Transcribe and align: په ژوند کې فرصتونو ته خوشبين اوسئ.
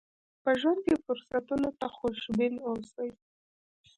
په 0.43 0.51
ژوند 0.59 0.79
کې 0.85 1.01
فرصتونو 1.05 1.69
ته 1.79 1.87
خوشبين 1.97 2.53
اوسئ. 2.67 3.09